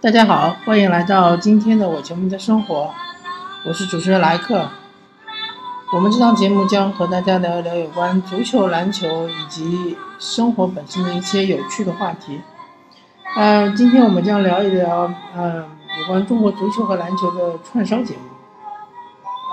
[0.00, 2.94] 大家好，欢迎来到今天的我球迷的生活，
[3.66, 4.68] 我是主持人莱克。
[5.92, 12.40] 我们这档节目将和大家聊一聊有关足球、篮球以及生活本身的一些有趣的话题。
[13.34, 15.64] 嗯，今天我们将聊一聊嗯
[15.98, 18.20] 有关中国足球和篮球的串烧节目。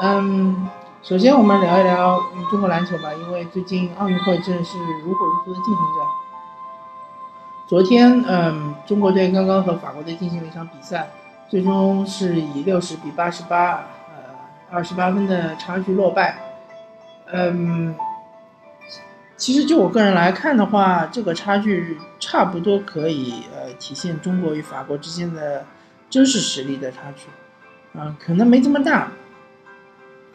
[0.04, 0.70] 嗯，
[1.02, 2.22] 首先我们聊一聊
[2.52, 6.25] 中国篮球吧，因为最近奥运会正是如火如荼的进行着。
[7.68, 11.10] 昨天，嗯，中国队刚刚和法国队进行了一场比赛，
[11.50, 13.72] 最终是以六十比八十八，
[14.08, 14.36] 呃，
[14.70, 16.38] 二十八分的差距落败。
[17.32, 17.96] 嗯，
[19.36, 25.66] 其实就我个人来看的话，这个差距差不多可以呃体现中国与法国之间的
[26.08, 27.26] 真实实力的差距，
[27.96, 29.12] 嗯，可能没这么大。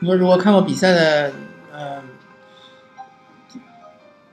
[0.01, 1.33] 你说如果看过比赛的，
[1.73, 2.03] 呃，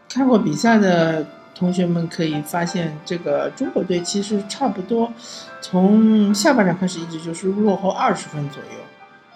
[0.09, 1.23] 看过比赛的。
[1.57, 5.11] 同学们可以发现，这个中国队其实差不多
[5.59, 8.80] 从下半场开始一直就是落后二十分左右，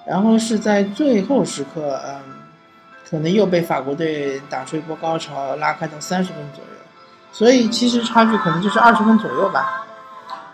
[0.06, 2.22] 然后是在最后时刻，嗯，
[3.10, 6.70] 可能又被法国队打出一波高潮，拉开到三十分左右。
[7.32, 9.88] 所以其实差距可能就是二十分左右吧。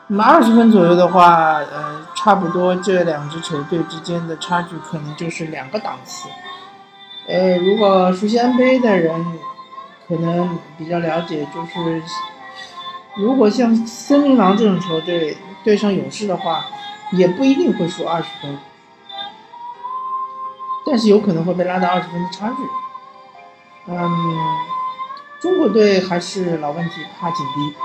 [0.08, 6.30] 那么二十分左右的话，呃，差不多这两支球队之间的差距可能就是两个档次。
[7.28, 9.26] 呃，如果熟悉 NBA 的人。
[10.08, 12.02] 可能比较了解，就是
[13.18, 16.66] 如果像森林狼这种球队对上勇士的话，
[17.12, 18.58] 也不一定会输二十分，
[20.86, 22.56] 但是有可能会被拉到二十分的差距。
[23.92, 24.10] 嗯，
[25.42, 27.76] 中国队还是老问题，怕紧逼。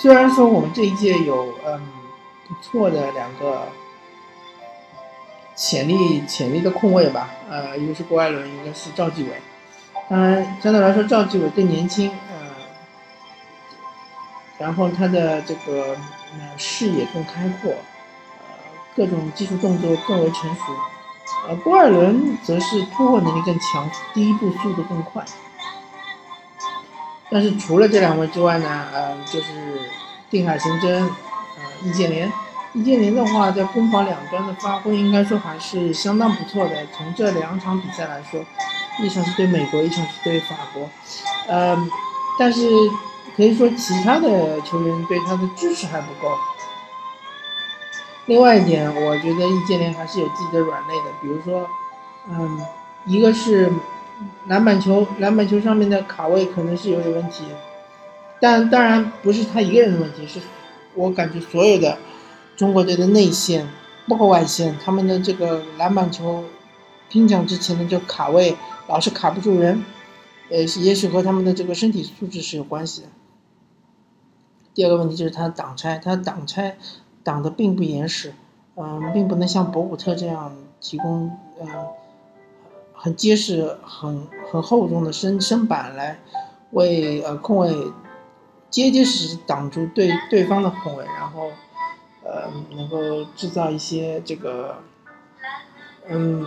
[0.00, 1.80] 虽然说我们这一届有嗯
[2.48, 3.68] 不错的两个
[5.54, 9.30] 潜力潜力的控卫吧，呃，一个是郭艾伦，一个是赵继伟。
[10.10, 12.36] 当然，相对来说，赵继伟更年轻，呃，
[14.58, 15.96] 然后他的这个
[16.36, 18.48] 呃视野更开阔，呃，
[18.96, 20.62] 各种技术动作更为成熟，
[21.46, 25.24] 呃，郭艾伦则是突破能力更强，第一步速度更快。
[27.30, 29.80] 但是除了这两位之外呢，呃，就是
[30.28, 32.32] 定海神针，呃，易建联，
[32.72, 36.84] 易建联的话，在攻防两端的发挥，应该说还是相当不错的。
[36.96, 38.44] 从这两场比赛来说。
[39.02, 40.88] 一场是对美国，一场是对法国，
[41.48, 41.76] 呃，
[42.38, 42.68] 但是
[43.36, 46.34] 可以说其他的球员对他的支持还不够。
[48.26, 51.68] 另外一点，我觉得易建联还是有自己的软肋的，比如说，
[52.28, 52.60] 嗯，
[53.06, 53.72] 一个是
[54.46, 57.44] 篮板球，篮板球上面的卡位可能是有点问题，
[58.40, 60.40] 但当然不是他一个人的问题，是
[60.94, 61.98] 我感觉所有的
[62.56, 63.68] 中国队的内线
[64.06, 66.44] 包括外线，他们的这个篮板球
[67.08, 68.56] 拼抢之前的这个卡位。
[68.90, 69.84] 老是卡不住人，
[70.50, 73.08] 呃，也许和他们的这个身体素质是有关系的。
[74.74, 76.76] 第二个问题就是他挡拆，他挡拆
[77.22, 78.34] 挡的并不严实，
[78.74, 81.68] 嗯，并不能像博古特这样提供嗯
[82.92, 86.18] 很结实、很很厚重的身身板来
[86.72, 87.72] 为呃控卫
[88.70, 91.52] 结结实实挡住对对方的控卫，然后
[92.24, 94.78] 呃能够制造一些这个
[96.08, 96.44] 嗯。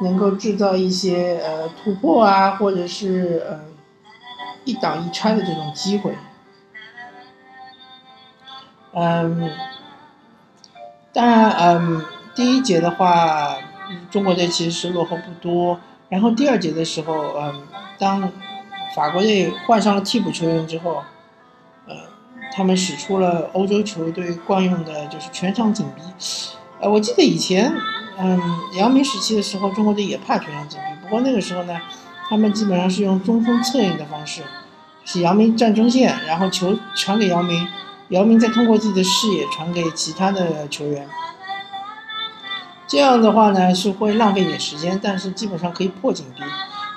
[0.00, 3.60] 能够制造一些呃突破啊，或者是呃
[4.64, 6.14] 一挡一拆的这种机会。
[8.92, 9.50] 嗯，
[11.12, 13.56] 当然，嗯，第一节的话，
[14.10, 15.80] 中国队其实是落后不多。
[16.08, 17.66] 然后第二节的时候，嗯，
[17.98, 18.30] 当
[18.94, 21.02] 法国队换上了替补球员之后，
[21.86, 21.94] 呃，
[22.52, 26.02] 他们使出了欧洲球队惯用的，就是全场紧逼。
[26.80, 27.74] 呃，我记得以前。
[28.18, 28.40] 嗯，
[28.74, 31.02] 姚明时期的时候，中国队也怕全场紧逼。
[31.02, 31.78] 不过那个时候呢，
[32.28, 34.42] 他们基本上是用中锋策应的方式，
[35.04, 37.68] 是姚明站中线，然后球传给姚明，
[38.08, 41.06] 姚明再通过自己的视野传给其他的球员。
[42.88, 46.42] 这样的话呢，是会浪费一点时间，但是基本上可以破紧逼。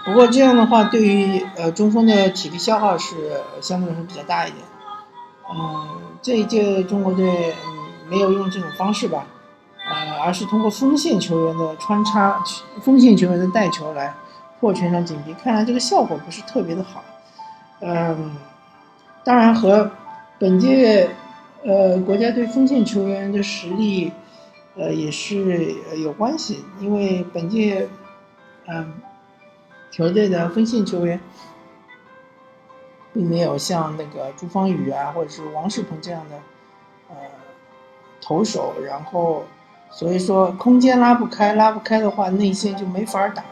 [0.05, 4.63] 不过这样的话，对于呃中锋的体力消耗是相对来说比较大一点。
[5.51, 5.87] 嗯，
[6.21, 9.25] 这一届中国队嗯没有用这种方式吧。
[9.91, 12.43] 呃，而是通过锋线球员的穿插、
[12.79, 14.13] 锋线球员的带球来
[14.59, 17.03] 破全场紧逼，看来这个效果不是特别的好。
[17.79, 18.35] 嗯，
[19.23, 19.89] 当然和
[20.37, 21.09] 本届
[21.63, 24.11] 呃国家队锋线球员的实力
[24.75, 27.89] 呃也是有关系，因为本届
[28.67, 28.93] 嗯
[29.89, 31.19] 球队的锋线球员
[33.11, 36.35] 并没有像那个朱芳雨啊或者是王仕鹏这样的
[37.09, 37.15] 呃
[38.21, 39.45] 投手，然后。
[39.91, 43.43] 所以说，空间拉不开，拉不开的话，内线就没法打。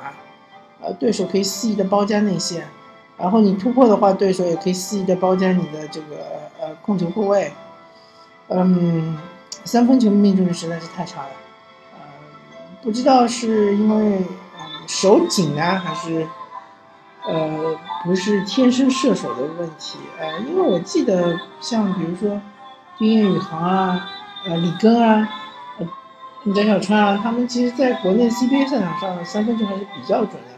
[0.80, 2.68] 呃，对手可以肆意的包夹内线，
[3.18, 6.16] 然后你突破的话，对手也可以肆意的包夹你的这个
[6.62, 7.52] 呃控球后卫。
[8.50, 9.18] 嗯，
[9.66, 11.30] 三分球命中率实在是太差了。
[11.94, 12.00] 呃，
[12.84, 14.24] 不知道是因为
[14.88, 16.28] 手紧呢，还是
[17.28, 17.76] 呃
[18.06, 19.98] 不是天生射手的问题？
[20.20, 22.40] 呃，因为我记得像比如说
[23.00, 24.08] 丁彦雨航啊，
[24.46, 25.28] 呃李根啊，
[26.46, 30.58] 呃翟小川啊，他们其实在国内 CBA 赛场上三分球还是比较准的，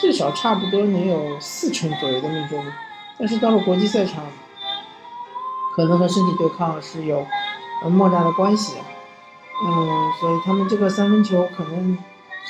[0.00, 2.68] 至少差不多能有四成左右的命中率。
[3.18, 4.24] 但是到了国际赛场，
[5.76, 7.26] 可能和身体对抗是有
[7.82, 8.76] 呃莫大的关系，
[9.66, 11.98] 嗯，所以他们这个三分球可能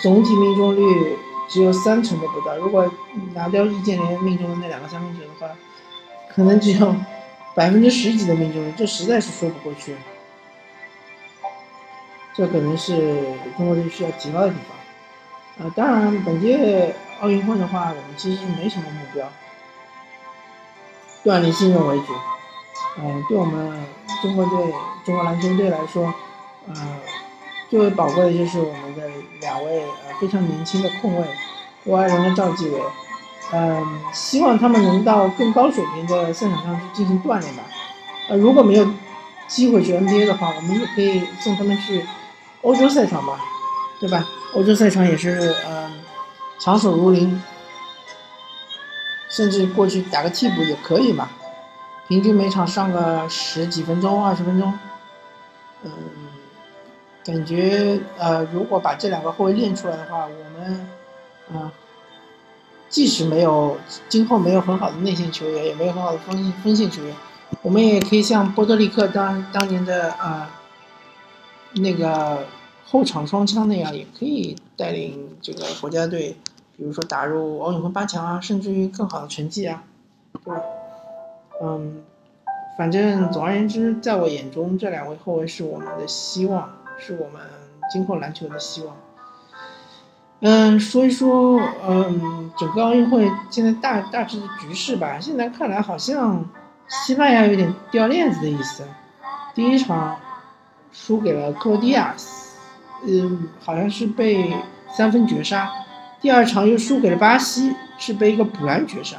[0.01, 1.19] 总体命中率
[1.49, 2.55] 只有三成都不到。
[2.57, 2.89] 如果
[3.35, 5.53] 拿掉易建联命中的那两个三分球的话，
[6.29, 6.95] 可能只有
[7.57, 9.97] 百分之十几的命中率，这实在是说不过去。
[12.35, 13.23] 这可能是
[13.57, 14.77] 中国队需要提高的地方。
[15.59, 19.29] 呃，当然本届奥运会的话，我们其实没什么目标。
[21.23, 22.15] 锻炼新人为主，
[22.99, 23.85] 嗯，对我们
[24.23, 24.73] 中国队、
[25.05, 26.15] 中国篮球队来说，
[26.67, 26.75] 呃，
[27.69, 29.03] 最为宝贵的就是我们的
[29.43, 31.27] 两位呃非常年轻的控卫，
[31.85, 32.81] 郭艾伦和赵继伟，
[33.53, 37.65] 嗯，希望他们能到更高水平的赛场上去进行锻炼吧。
[38.31, 38.89] 呃，如果没有
[39.47, 42.03] 机会去 NBA 的话，我们也可以送他们去
[42.63, 43.41] 欧洲赛场吧，
[43.99, 44.25] 对吧？
[44.55, 45.93] 欧洲赛场也是嗯
[46.59, 47.43] 强手如林。
[49.33, 51.31] 甚至过去打个替补也可以嘛，
[52.09, 54.77] 平均每场上个十几分钟、二十分钟，
[55.85, 55.93] 嗯，
[57.25, 60.91] 感觉呃，如果把这两个后卫练出来的话，我们，
[61.55, 61.71] 嗯，
[62.89, 63.79] 即使没有
[64.09, 67.15] 今后没有很好的内线球员，也没有很好的锋锋线球员，
[67.63, 70.60] 我们也可以像波多利克当当年的啊
[71.75, 72.47] 那个
[72.85, 76.37] 后场双枪那样，也可以带领这个国家队。
[76.77, 79.83] 比如说打入奥运会八强啊，甚至于更好的成绩啊，
[80.33, 80.63] 对吧？
[81.63, 82.03] 嗯，
[82.79, 87.43] 反正总而言之，在我眼中，这两位后卫是我们的希望，是我们
[87.93, 88.97] 今后篮球的希望。
[90.41, 95.21] 嗯，说一说，嗯，整个奥运会现在大大致的局势吧。
[95.21, 96.43] 现在看来，好像
[96.89, 98.85] 西班牙有点掉链子的意思。
[99.55, 100.19] 第一场
[100.93, 102.15] 输给了克罗地亚，
[103.07, 104.55] 嗯，好像是被
[104.89, 105.71] 三分绝杀。
[106.21, 109.17] 第二场又输给了巴西，是被一个补篮绝杀。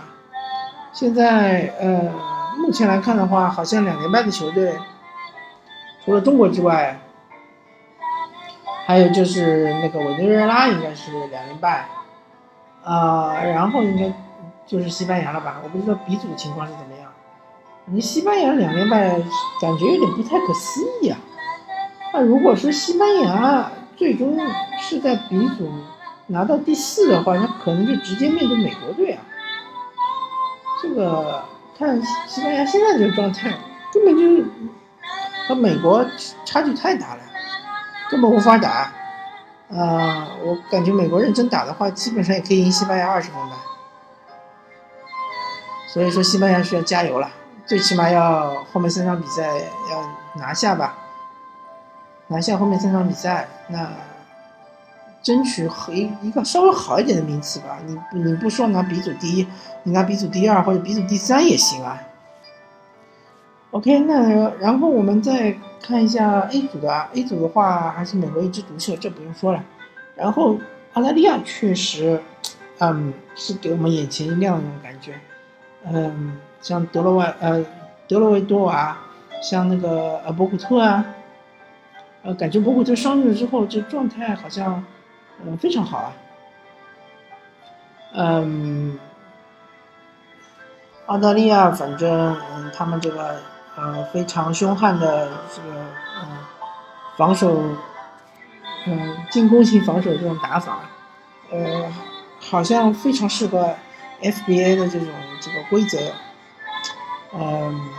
[0.94, 2.12] 现在，呃，
[2.58, 4.74] 目前来看的话，好像两连败的球队，
[6.06, 7.00] 除了中国之外，
[8.86, 11.88] 还有就是那个委内瑞拉应该是两连败，
[12.84, 14.14] 啊，然后应该
[14.68, 15.62] 就是西班牙了吧？
[15.64, 17.10] 我不知道比组情况是怎么样。
[17.86, 19.10] 你西班牙两连败，
[19.62, 21.18] 感觉有点不太可思议啊。
[22.14, 24.38] 那如果说西班牙最终
[24.80, 25.72] 是在比组，
[26.28, 29.24] 拿到第四的话，那可能就直接面对美国队啊。
[30.82, 31.44] 这个
[31.78, 33.58] 看西班牙现在这个状态，
[33.94, 34.44] 根本就
[35.48, 36.06] 和美国
[36.46, 37.22] 差距太大了，
[38.10, 38.92] 根本无法打。
[39.70, 43.56] 啊，我感觉美国认真打的话，基本上也可以赢西班牙二十分吧。
[45.88, 47.30] 所以说，西班牙需要加油了，
[47.66, 49.48] 最起码要后面三场比赛
[49.90, 50.98] 要拿下吧，
[52.32, 53.88] 拿下后面三场比赛，那。
[55.24, 57.78] 争取和一一个稍微好一点的名次吧。
[57.86, 59.46] 你你不说拿 B 组第一，
[59.84, 62.02] 你拿 B 组第二或者 B 组第三也行啊。
[63.70, 69.64] OK，那然后我们再看一下 A 组的 A 组的话，还是美国一枝独秀，这不用说了。
[70.16, 70.58] 然后
[70.94, 72.20] 澳大利亚确实，
[72.80, 75.14] 嗯，是给我们眼前一亮的那种感觉。
[75.84, 77.64] 嗯，像德罗瓦呃
[78.08, 78.98] 德罗维多瓦，
[79.40, 81.06] 像那个呃博古特啊，
[82.24, 84.84] 呃，感觉博古特伤愈了之后，这状态好像。
[85.44, 86.14] 嗯，非常好啊。
[88.14, 89.00] 嗯，
[91.08, 93.42] 澳大利亚反正嗯，他们这个
[93.76, 95.80] 呃非常凶悍的这个
[96.22, 96.38] 嗯
[97.18, 97.60] 防守，
[98.86, 100.82] 嗯进攻型防守这种打法，
[101.50, 101.92] 呃
[102.40, 103.74] 好像非常适合
[104.22, 105.08] FBA 的这种
[105.42, 105.98] 这个规则。
[107.34, 107.90] 嗯，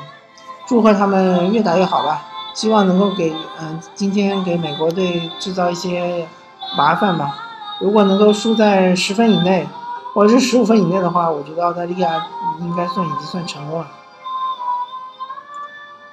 [0.69, 2.25] 祝贺他们越打越好吧，
[2.55, 6.27] 希望能够给嗯今天给美国队制造一些。
[6.75, 7.37] 麻烦吧，
[7.83, 9.69] 如果能够输在十分以内，
[10.15, 12.27] 或者是十五分以内的话，我觉得澳大利亚
[12.61, 13.87] 应该算已经算成功了。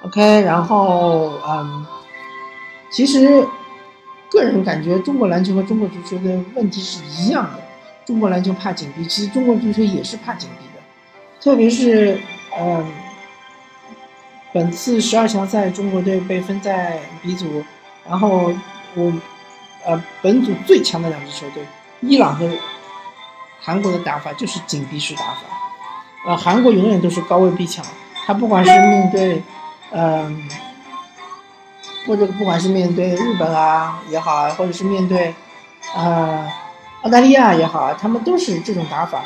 [0.02, 1.86] OK，然后嗯，
[2.92, 3.48] 其实
[4.30, 7.62] 个人感觉中国篮球和中国足球的问题是一样的，
[8.04, 10.82] 中国篮球怕紧逼，其实中国足球也是怕紧逼的，
[11.42, 12.20] 特别是
[12.60, 12.86] 嗯，
[14.52, 17.64] 本次十二强赛中国队被分在 B 组，
[18.08, 18.52] 然后
[18.94, 19.12] 我。
[19.82, 21.64] 呃，本组最强的两支球队，
[22.00, 22.46] 伊朗和
[23.58, 25.40] 韩国的打法就是紧逼式打法。
[26.26, 27.82] 呃，韩国永远都是高位逼抢，
[28.26, 29.42] 他不管是面对，
[29.92, 30.46] 嗯，
[32.06, 35.34] 或者不管是面对日本啊也好啊，或者是面对
[35.96, 36.46] 啊
[37.00, 39.24] 澳大利亚也好啊，他们都是这种打法。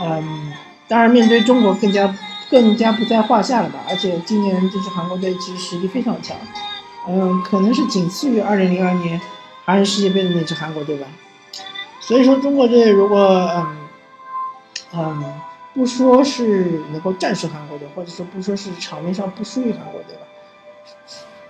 [0.00, 0.52] 嗯，
[0.88, 2.12] 当然面对中国更加
[2.50, 3.80] 更加不在话下了吧。
[3.88, 6.36] 而且今年这支韩国队其实实力非常强，
[7.08, 9.20] 嗯，可能是仅次于2002年
[9.64, 11.06] 韩日世界杯的那支韩国队吧。
[12.00, 13.76] 所以说中国队如果嗯
[14.94, 15.40] 嗯
[15.74, 20.22] 不说是能够战胜韩国队，或者说不说是场面上不输于韩国队吧。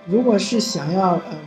[0.05, 1.37] 如果是想要嗯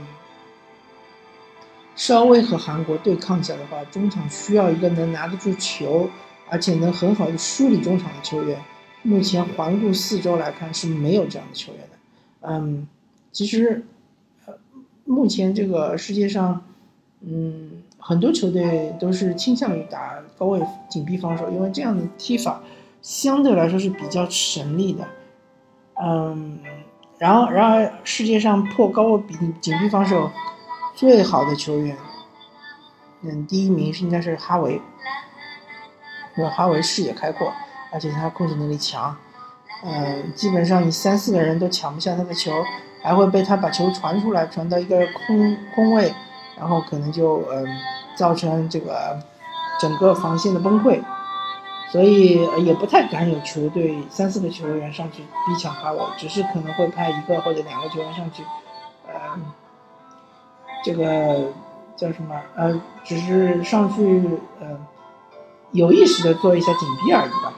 [1.96, 6.08] 稍微和韩国对抗一下的话，中场需要一个能拿得住球，
[6.48, 8.58] 而且能很好的梳理中场的球员。
[9.02, 12.48] 目前环顾四周来看是没有这样的球员的。
[12.48, 12.86] 嗯，
[13.32, 13.84] 其实
[14.46, 14.54] 呃
[15.04, 16.62] 目前这个世界上，
[17.20, 22.62] 嗯很多球队都是倾向于打高位紧逼防守，因为这样的踢法
[23.02, 25.08] 相对来说是比较省力的。
[26.02, 26.58] 嗯。
[27.18, 30.30] 然后，然而，世界上破高位紧紧逼防守
[30.94, 31.94] 最好的球员，
[33.20, 34.80] 嗯，第一名是应该是哈维，
[36.38, 37.52] 因为哈维视野开阔，
[37.92, 39.16] 而且他控制能力强，
[39.84, 42.52] 嗯，基本上你三四个人都抢不下他的球，
[43.02, 46.14] 还会被他把球传出来，传到一个空空位，
[46.58, 47.66] 然后可能就嗯
[48.14, 49.18] 造成这个
[49.80, 51.00] 整个防线的崩溃。
[51.90, 58.44] 所以也不太敢有球队三四个球员上去逼抢哈维，只是可能会派一个或者两个球员上去，
[59.08, 59.12] 呃，
[60.84, 61.50] 这个
[61.96, 62.40] 叫什么？
[62.54, 64.78] 呃，只是上去呃，
[65.72, 67.52] 有意识的做一下紧逼而已吧。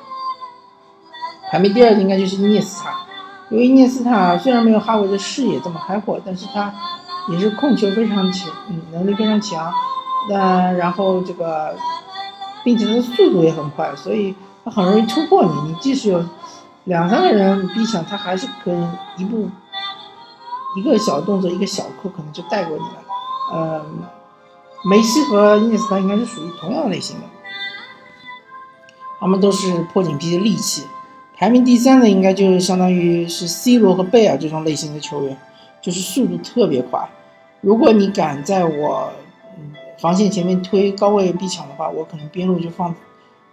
[1.52, 2.92] 排名第二的应该就是伊涅斯塔，
[3.50, 6.75] 因为伊涅斯塔虽然没有哈维的视野这么开阔，但是他
[7.28, 9.73] 也是控球非常强，嗯，能力非常强。
[10.28, 11.76] 那然后这个。
[12.64, 14.32] 并且他的速度也很快，所以
[14.64, 15.73] 他很容易突破你。
[15.73, 16.25] 你即使有
[16.85, 19.50] 两三个人逼抢，他还是可以一步
[20.76, 23.02] 一个小动作，一个小扣可能就带过你了。
[23.52, 23.85] 呃，
[24.88, 27.26] 梅西和伊涅斯塔应该是属于同样类型的，
[29.18, 30.87] 他们都是破紧逼的利器。
[31.43, 35.37] 排名第三的应该就是相当于是 C 罗和贝尔这种类型的球员，
[35.81, 37.11] 就是速度特别快。
[37.61, 39.13] 如果你敢在我。
[39.99, 42.95] 防线前面推高位逼抢的话，我可能边路就放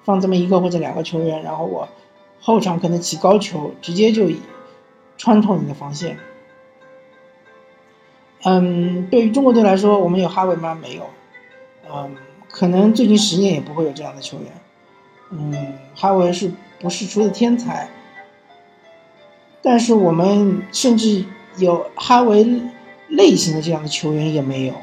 [0.03, 1.88] 放这么一个或者两个球员，然后我
[2.39, 4.27] 后场可能起高球，直接就
[5.17, 6.17] 穿透你的防线。
[8.43, 10.77] 嗯，对于中国队来说，我们有哈维吗？
[10.81, 11.03] 没有。
[11.91, 12.15] 嗯，
[12.50, 14.48] 可能最近十年也不会有这样的球员。
[15.29, 17.89] 嗯，哈维是不是出的天才？
[19.62, 21.25] 但是我们甚至
[21.57, 22.62] 有哈维
[23.09, 24.74] 类型的这样的球员也没有，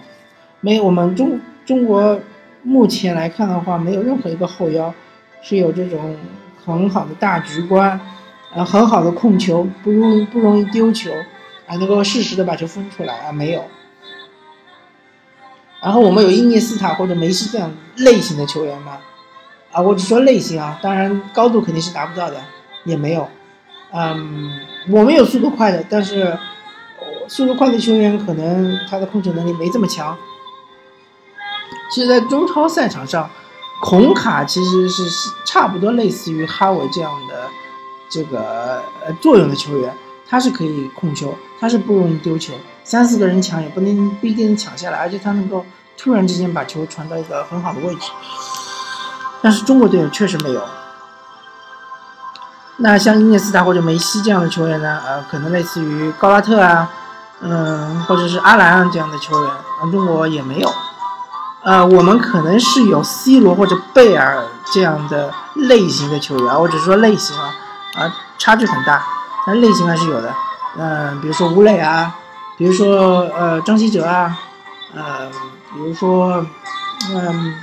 [0.61, 1.41] 没有我们中。
[1.65, 2.21] 中国
[2.63, 4.95] 目前来看的话，没有任何一个后腰
[5.43, 6.17] 是有这种
[6.65, 8.01] 很好的大局观，
[8.55, 11.11] 呃，很好的控球，不容易不容易丢球，
[11.67, 13.65] 啊，能够适时的把球分出来啊，没有。
[15.83, 18.99] 然后我们有伊涅斯塔或者梅西这样类型的球员吗？
[19.77, 22.43] 啊，我只说类型啊，当然高度肯定是达不到的，
[22.85, 23.29] 也没有。
[23.93, 24.51] 嗯，
[24.89, 26.35] 我们有速度快的，但是
[27.29, 30.17] 速度快的球员可能他的控制能力没这么强。
[31.93, 33.29] 其实，在中超赛场上，
[33.83, 35.03] 孔卡其实是
[35.45, 37.47] 差不多类似于哈维这样的
[38.09, 39.93] 这个呃作用的球员，
[40.27, 45.67] 他是可以控球，他是不容易丢球，三四个人抢也不能不一定抢下来，而且他能够
[45.99, 48.11] 突然之间把球传到一个很好的位置。
[49.47, 50.61] 但是中国队确实没有。
[52.79, 55.01] 那像伊涅斯塔或者梅西这样的球员呢？
[55.07, 56.91] 呃，可能类似于高拉特啊，
[57.43, 60.75] 嗯，或者是阿兰这样的球员，啊，中国也没有。
[61.63, 67.55] 呃，我们可能是有 C 罗或者贝尔这样的类型的球员，我只是说类型啊，
[67.95, 69.01] 啊，差距很大，
[69.47, 70.35] 但类型还是有的。
[70.77, 72.13] 嗯，比如说吴磊啊，
[72.59, 74.37] 比如说呃张稀哲啊，
[74.93, 75.31] 呃，
[75.73, 76.45] 比如说
[77.15, 77.55] 嗯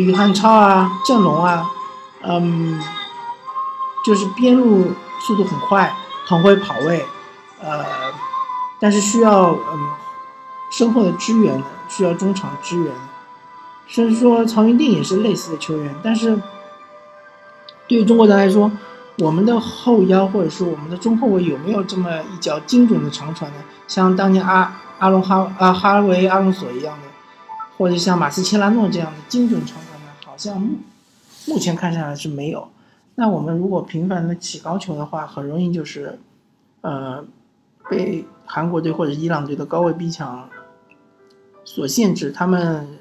[0.00, 1.66] 于汉超啊、郑龙啊，
[2.22, 2.80] 嗯，
[4.04, 4.92] 就是边路
[5.26, 5.94] 速度很快，
[6.26, 7.04] 很会跑位，
[7.60, 7.84] 呃，
[8.78, 9.88] 但是需要嗯
[10.70, 11.66] 身后的支援的。
[11.90, 12.92] 需要中场支援，
[13.86, 15.94] 甚至说曹云定也是类似的球员。
[16.02, 16.38] 但是，
[17.88, 18.70] 对于中国队来说，
[19.20, 23.56] 我们的后腰或者说我们的中后卫有没有这么一脚精准的长传呢？
[23.86, 27.08] 像当年阿阿隆哈啊哈维阿隆索一样的，
[27.78, 29.87] 或者像马斯切拉诺这样的精准长传？
[30.38, 30.58] 像
[31.46, 32.68] 目前看下来是没有。
[33.16, 36.18] 那我们如果频繁的起高球的话，很容易就是，
[36.80, 37.22] 呃，
[37.90, 40.48] 被韩国队或者伊朗队的高位逼抢。
[41.64, 42.98] 所限制，他们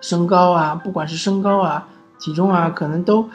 [0.00, 1.86] 身高啊，不管是身高啊、
[2.18, 3.28] 体重啊，可能都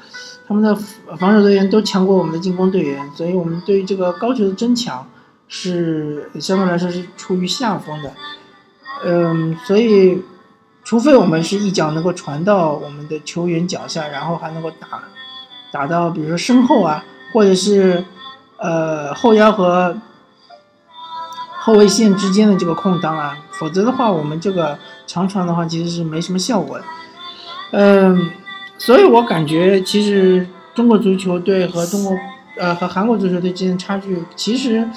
[0.46, 0.76] 他们的
[1.16, 5.08] 防守队员都强过我们的进攻队员，所以我们对于这个高球的争抢
[5.48, 8.12] 是相对来说是处于下风的。
[9.06, 10.22] 嗯，所以
[10.86, 15.04] 除非我们是一脚能够传到我们的球员脚下，然后还能够打
[15.72, 18.06] 打到比如说身后啊，或者是
[18.58, 19.98] 呃后腰和
[21.60, 24.78] 后卫线之间的这个空档啊，否则的话，我们这个
[25.08, 26.86] 长传的话其实是没什么效果的。
[27.72, 28.30] 嗯，
[28.78, 32.16] 所以我感觉其实中国足球队和中国
[32.60, 34.88] 呃和韩国足球队之间的差距，其实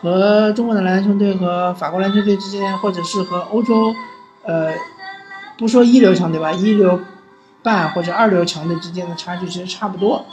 [0.00, 3.92] 和中国的篮球队和法国篮球队之间，或者是和欧洲
[4.44, 4.70] 呃
[5.58, 7.00] 不说一流强队吧，一流
[7.62, 10.24] 半或者二流强队之间的差距其实差不多。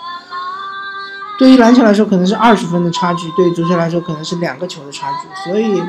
[1.37, 5.51] 对于篮球来说，可能是二十分的差距；对于足球来说，可能是两个球的差距。
[5.51, 5.81] 所以，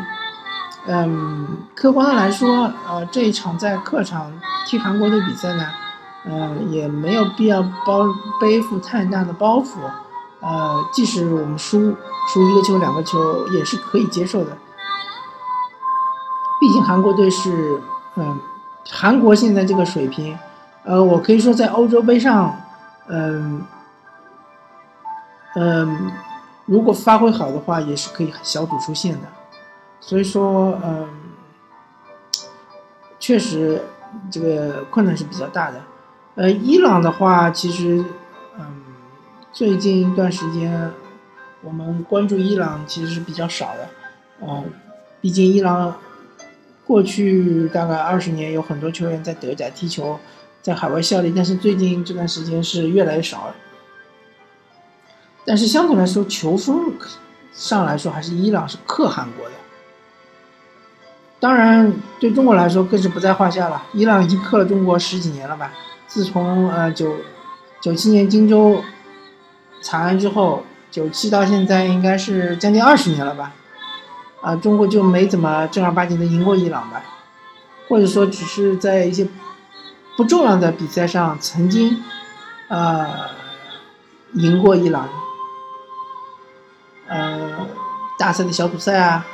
[0.86, 4.32] 嗯，客观的来说，呃，这一场在客场
[4.66, 5.66] 踢韩国队比赛呢。
[6.24, 8.06] 嗯，也没有必要包
[8.40, 9.80] 背负太大的包袱，
[10.38, 11.96] 呃，即使我们输
[12.32, 14.56] 输一个球、两个球也是可以接受的。
[16.60, 17.82] 毕竟韩国队是，
[18.14, 18.38] 嗯，
[18.90, 20.38] 韩国现在这个水平，
[20.84, 22.60] 呃，我可以说在欧洲杯上，
[23.08, 23.62] 嗯，
[25.54, 26.12] 嗯，
[26.66, 29.28] 如果发挥好的话，也是可以小组出线的。
[30.00, 31.08] 所以说，嗯，
[33.20, 33.82] 确实
[34.30, 35.80] 这个困难是比较大的。
[36.34, 38.04] 呃，伊朗的话，其实，
[38.58, 38.82] 嗯，
[39.52, 40.90] 最近一段时间，
[41.62, 43.88] 我们关注伊朗其实是比较少的，
[44.40, 44.64] 嗯，
[45.20, 45.94] 毕竟伊朗
[46.92, 50.20] 过去大概二十年有很多球员在德甲踢球，
[50.60, 53.54] 在海外效力，但是最近这段时间是越来越少了。
[55.46, 56.92] 但是相对来说，球风
[57.54, 59.52] 上来说，还是伊朗是克韩国的。
[61.40, 65.72] 当然，对中国来说更是不在话下了，伊朗已经克了中国十几年了吧。
[66.06, 67.16] 自从呃九
[67.80, 68.84] 九七年荆州
[69.80, 73.54] 惨案之后，九七到现在应该是将近二十年了吧？
[74.42, 77.02] 啊，中国就没怎么正儿八经的赢过伊朗吧？
[77.88, 79.26] 或者说只是在一些
[80.16, 82.02] 不重要的比赛上曾经
[82.68, 83.08] 呃
[84.34, 85.08] 赢过伊朗，
[87.06, 87.66] 呃
[88.18, 89.26] 大赛的小组赛啊。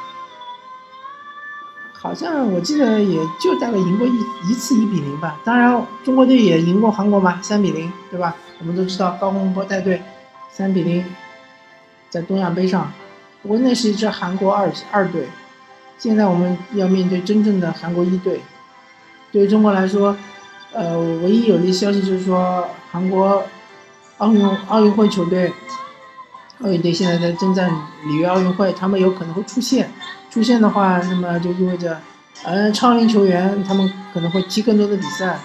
[2.01, 4.13] 好像我记得也就大概赢过一
[4.49, 8.37] 一次一比零吧，当然中国队也赢过韩国嘛，三比零，对吧？
[8.61, 10.01] 我们都知道高洪波带队
[10.53, 11.05] 三比零
[12.09, 12.93] 在东亚杯上，
[13.43, 15.27] 不过那是一支韩国二二队，
[15.99, 18.41] 现在我们要面对真正的韩国一队。
[19.31, 20.17] 对于中国来说，
[20.73, 23.45] 呃，唯一有利消息就是说韩国
[24.19, 25.53] 奥运奥运会球队，
[26.63, 27.71] 奥运队现在在征战
[28.07, 29.91] 里约奥运会，他们有可能会出现。
[30.31, 31.99] 出现的话，那么就意味着，
[32.43, 35.39] 呃，超龄球员他们可能会踢更多的比赛，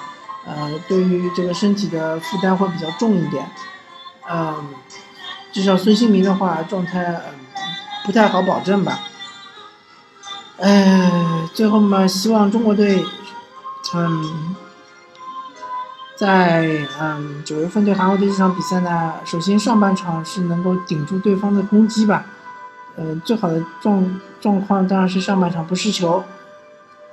[0.45, 3.45] 呃，对于这个身体的负担会比较重一点，
[4.29, 4.65] 嗯，
[5.51, 7.21] 至少孙兴民的话状态呃
[8.05, 8.99] 不太好保证吧。
[10.57, 13.03] 呃，最后嘛，希望中国队，
[13.95, 14.55] 嗯，
[16.15, 22.25] 在嗯九月份对韩国队这场比赛呢，首先上半场是能够顶住对方的攻击吧。
[22.95, 26.23] 呃，最好的状状况当然是上半场不失球，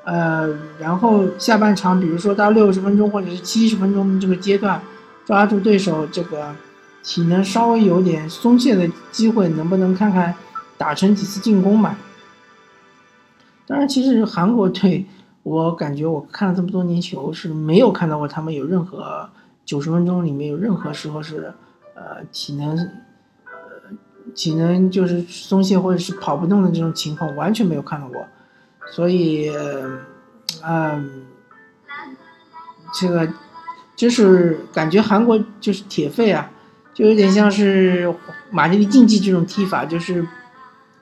[0.05, 0.47] 呃，
[0.79, 4.81] 然后下半场，比如说到六十分钟或者是七十分钟这个阶段，
[5.25, 6.55] 抓住对手这个
[7.03, 10.35] 体能稍微有点松懈的机会，能不能看看
[10.81, 11.95] 打成几次进攻嘛？
[13.67, 15.05] 当然，其实韩国队，
[15.43, 19.29] 我感觉我看了这么多年球，是没有看到过他们有任何
[19.67, 21.53] 九十分钟里面有任何时候是
[21.95, 22.79] 呃体能。
[22.79, 23.53] 呃
[24.35, 28.25] 体能就是松懈或者是跑不动的这种情况完全没有看到过，
[28.93, 29.51] 所以，
[30.63, 31.27] 嗯，
[32.95, 33.29] 这个
[33.97, 36.49] 就是感觉韩国就是铁肺啊，
[36.95, 38.15] 就有点像是
[38.51, 40.25] 马蒂尼竞技这种踢法，就是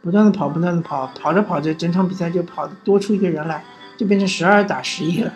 [0.02, 3.64] 不断的跑，不断的跑，跑着跑着，整场比赛就跑多出一个人来，
[3.96, 5.32] 就变成十二打十一了，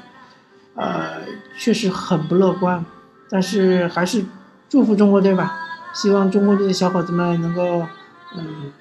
[0.76, 1.20] 呃，
[1.58, 2.84] 确实很不乐观，
[3.28, 4.24] 但是还是
[4.68, 5.58] 祝福中国队吧。
[5.92, 7.86] 希望中国队的小伙子们能够，
[8.34, 8.72] 嗯，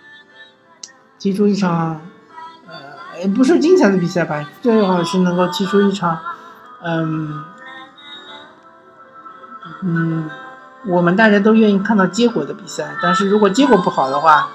[1.20, 2.00] 踢出一场，
[2.68, 6.18] 呃，也不是精彩的比赛吧，最好是能够踢出一场，
[6.84, 7.44] 嗯，
[9.84, 10.30] 嗯，
[10.86, 12.96] 我们大家都愿意看到结果的比赛。
[13.04, 14.50] 但是如果结果不好的话，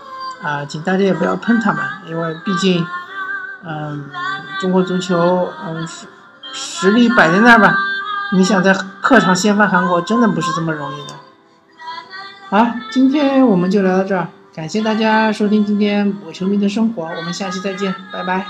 [0.46, 2.86] 啊，请大家也不要喷他们，因为毕竟，
[3.64, 4.04] 嗯，
[4.60, 6.06] 中国足球，嗯，实
[6.52, 7.76] 实力摆在那儿吧，
[8.32, 11.14] 你想在客场掀翻韩国，真的不是这么容易的。
[12.48, 18.46] 好，今天我们就聊到这儿，感谢大家收听今天我球迷的生活，我们下期再见，拜拜。